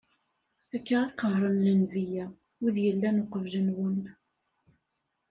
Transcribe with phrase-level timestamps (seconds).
[0.75, 2.25] Akka i qehren lenbiya,
[2.61, 3.97] wid yellan uqbel-nwen.